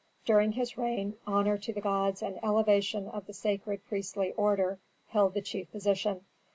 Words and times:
During 0.25 0.53
his 0.53 0.79
reign 0.79 1.13
honor 1.27 1.59
to 1.59 1.71
the 1.71 1.79
gods 1.79 2.23
and 2.23 2.43
elevation 2.43 3.07
of 3.07 3.27
the 3.27 3.33
sacred 3.35 3.85
priestly 3.85 4.31
order 4.31 4.79
held 5.09 5.35
the 5.35 5.43
chief 5.43 5.69
position. 5.71 6.25